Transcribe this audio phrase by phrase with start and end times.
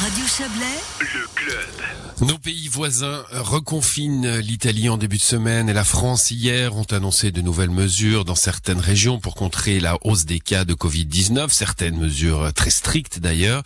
[0.00, 0.64] Radio Chablais,
[1.00, 2.28] le club.
[2.28, 7.32] Nos pays voisins reconfinent l'Italie en début de semaine et la France hier ont annoncé
[7.32, 11.98] de nouvelles mesures dans certaines régions pour contrer la hausse des cas de Covid-19, certaines
[11.98, 13.64] mesures très strictes d'ailleurs.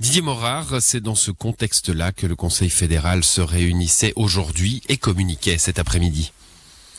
[0.00, 5.58] Didier Morard, c'est dans ce contexte-là que le Conseil fédéral se réunissait aujourd'hui et communiquait
[5.58, 6.32] cet après-midi.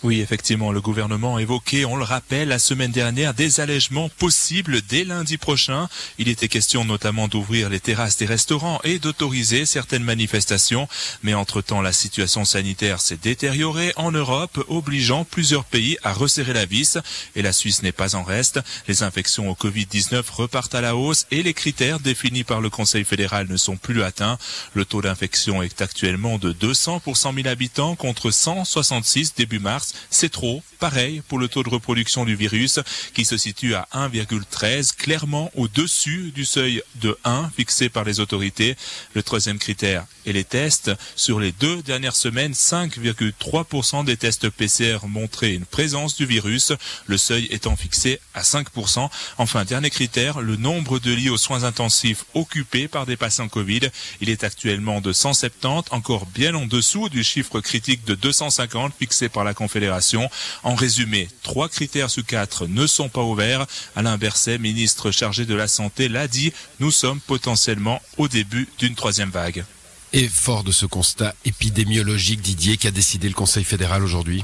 [0.05, 4.83] Oui, effectivement, le gouvernement a évoqué, on le rappelle, la semaine dernière, des allègements possibles
[4.83, 5.89] dès lundi prochain.
[6.19, 10.87] Il était question notamment d'ouvrir les terrasses des restaurants et d'autoriser certaines manifestations.
[11.23, 16.67] Mais entre-temps, la situation sanitaire s'est détériorée en Europe, obligeant plusieurs pays à resserrer la
[16.67, 16.99] vis.
[17.35, 18.59] Et la Suisse n'est pas en reste.
[18.87, 23.05] Les infections au Covid-19 repartent à la hausse et les critères définis par le Conseil
[23.05, 24.37] fédéral ne sont plus atteints.
[24.75, 29.94] Le taux d'infection est actuellement de 200 pour 100 000 habitants contre 166 début mars
[30.09, 30.61] c'est trop.
[30.85, 32.79] Pareil pour le taux de reproduction du virus
[33.15, 38.75] qui se situe à 1,13, clairement au-dessus du seuil de 1 fixé par les autorités.
[39.15, 40.91] Le troisième critère est les tests.
[41.15, 46.71] Sur les deux dernières semaines, 5,3% des tests PCR montraient une présence du virus,
[47.07, 49.09] le seuil étant fixé à 5%.
[49.39, 53.89] Enfin, dernier critère, le nombre de lits aux soins intensifs occupés par des patients Covid.
[54.21, 59.29] Il est actuellement de 170, encore bien en dessous du chiffre critique de 250 fixé
[59.29, 60.29] par la Confédération.
[60.75, 63.65] Résumé, trois critères sur quatre ne sont pas ouverts.
[63.95, 68.95] Alain Berset, ministre chargé de la Santé, l'a dit, nous sommes potentiellement au début d'une
[68.95, 69.65] troisième vague.
[70.13, 74.43] Et fort de ce constat épidémiologique, Didier, qu'a décidé le Conseil fédéral aujourd'hui?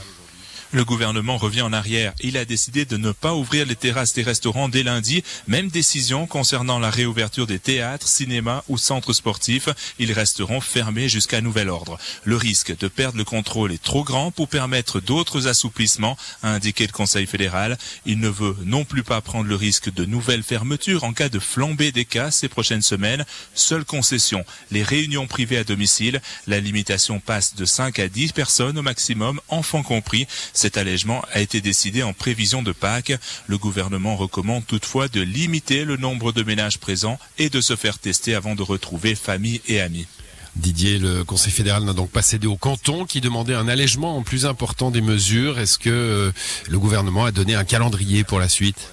[0.72, 2.14] Le gouvernement revient en arrière.
[2.22, 5.24] Il a décidé de ne pas ouvrir les terrasses des restaurants dès lundi.
[5.48, 9.70] Même décision concernant la réouverture des théâtres, cinémas ou centres sportifs.
[10.00, 11.98] Ils resteront fermés jusqu'à nouvel ordre.
[12.24, 16.86] Le risque de perdre le contrôle est trop grand pour permettre d'autres assouplissements, a indiqué
[16.88, 17.78] le Conseil fédéral.
[18.06, 21.40] Il ne veut non plus pas prendre le risque de nouvelles fermetures en cas de
[21.40, 23.26] flambée des cas ces prochaines semaines.
[23.54, 26.22] Seule concession, les réunions privées à domicile.
[26.48, 30.28] La limitation passe de 5 à 10 personnes au maximum, enfants compris.
[30.62, 33.14] Cet allègement a été décidé en prévision de Pâques.
[33.48, 37.98] Le gouvernement recommande toutefois de limiter le nombre de ménages présents et de se faire
[37.98, 40.06] tester avant de retrouver famille et amis.
[40.56, 44.46] Didier, le Conseil fédéral n'a donc pas cédé au canton qui demandait un allègement plus
[44.46, 45.58] important des mesures.
[45.58, 46.32] Est-ce que euh,
[46.70, 48.92] le gouvernement a donné un calendrier pour la suite?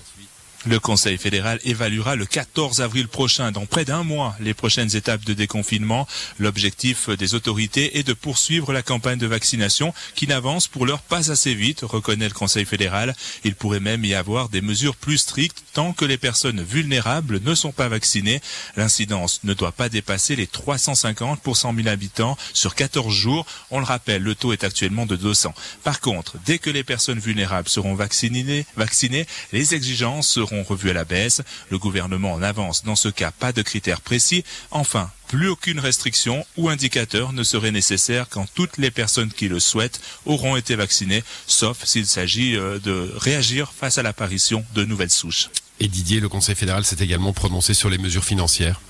[0.67, 5.25] Le Conseil fédéral évaluera le 14 avril prochain, dans près d'un mois, les prochaines étapes
[5.25, 6.09] de déconfinement.
[6.39, 11.31] L'objectif des autorités est de poursuivre la campagne de vaccination qui n'avance pour l'heure pas
[11.31, 13.15] assez vite, reconnaît le Conseil fédéral.
[13.45, 17.55] Il pourrait même y avoir des mesures plus strictes tant que les personnes vulnérables ne
[17.55, 18.41] sont pas vaccinées.
[18.77, 23.47] L'incidence ne doit pas dépasser les 350 pour 100 000 habitants sur 14 jours.
[23.71, 25.55] On le rappelle, le taux est actuellement de 200.
[25.85, 30.93] Par contre, dès que les personnes vulnérables seront vaccinées, vaccinées les exigences seront seront à
[30.93, 31.43] la baisse.
[31.71, 34.45] Le gouvernement en avance dans ce cas pas de critères précis.
[34.71, 39.61] Enfin, plus aucune restriction ou indicateur ne serait nécessaire quand toutes les personnes qui le
[39.61, 45.11] souhaitent auront été vaccinées, sauf s'il s'agit euh, de réagir face à l'apparition de nouvelles
[45.11, 45.51] souches.
[45.81, 48.81] Et Didier, le Conseil fédéral s'est également prononcé sur les mesures financières.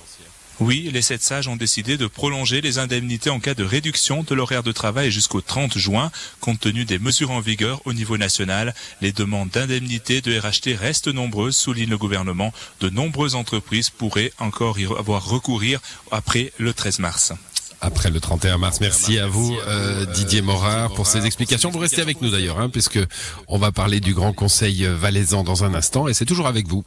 [0.61, 4.35] Oui, les sept sages ont décidé de prolonger les indemnités en cas de réduction de
[4.35, 6.11] l'horaire de travail jusqu'au 30 juin.
[6.41, 11.07] Compte tenu des mesures en vigueur au niveau national, les demandes d'indemnité de RHT restent
[11.07, 12.53] nombreuses, souligne le gouvernement.
[12.81, 15.81] De nombreuses entreprises pourraient encore y avoir recourir
[16.11, 17.33] après le 13 mars
[17.81, 18.81] après le 31 mars.
[18.81, 21.71] Merci à vous, euh, Didier Morard, pour ces explications.
[21.71, 22.99] Vous restez avec nous d'ailleurs, hein, puisque
[23.47, 26.83] on va parler du Grand Conseil valaisan dans un instant, et c'est toujours avec vous.